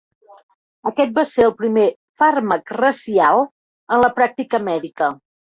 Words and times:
Aquest 0.91 1.11
va 1.17 1.25
ser 1.31 1.43
el 1.49 1.53
primer 1.59 1.83
"fàrmac 2.23 2.73
racial" 2.79 3.45
en 3.99 4.03
la 4.07 4.11
pràctica 4.19 4.65
mèdica. 4.73 5.13